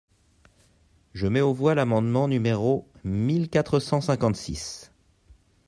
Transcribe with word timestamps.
Je 1.13 1.27
mets 1.27 1.41
aux 1.41 1.53
voix 1.53 1.75
l’amendement 1.75 2.27
numéro 2.27 2.87
mille 3.03 3.49
quatre 3.49 3.79
cent 3.79 4.01
cinquante-six. 4.01 4.91